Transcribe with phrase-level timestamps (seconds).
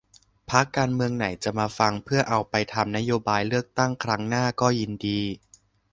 [0.51, 5.19] พรรคการเมืองไหนจะมาฟังเพื่อเอาไปทำนโยบายเลือกตั้งครั้งหน้าก็ยินดี